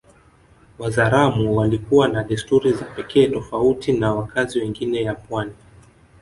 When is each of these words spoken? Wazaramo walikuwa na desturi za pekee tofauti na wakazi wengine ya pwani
Wazaramo 0.79 1.55
walikuwa 1.55 2.07
na 2.07 2.23
desturi 2.23 2.73
za 2.73 2.85
pekee 2.85 3.27
tofauti 3.27 3.93
na 3.93 4.13
wakazi 4.13 4.59
wengine 4.59 5.01
ya 5.03 5.15
pwani 5.15 5.53